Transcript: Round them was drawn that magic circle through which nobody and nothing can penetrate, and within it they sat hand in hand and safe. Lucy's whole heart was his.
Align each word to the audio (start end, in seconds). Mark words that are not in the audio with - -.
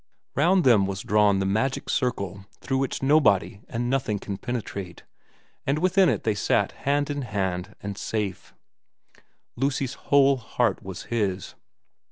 Round 0.33 0.63
them 0.63 0.87
was 0.87 1.01
drawn 1.03 1.37
that 1.37 1.45
magic 1.45 1.87
circle 1.87 2.47
through 2.59 2.79
which 2.79 3.03
nobody 3.03 3.61
and 3.69 3.87
nothing 3.87 4.17
can 4.17 4.35
penetrate, 4.37 5.03
and 5.63 5.77
within 5.77 6.09
it 6.09 6.23
they 6.23 6.33
sat 6.33 6.71
hand 6.71 7.11
in 7.11 7.21
hand 7.21 7.75
and 7.83 7.95
safe. 7.95 8.51
Lucy's 9.55 9.93
whole 10.09 10.37
heart 10.37 10.81
was 10.81 11.03
his. 11.03 11.53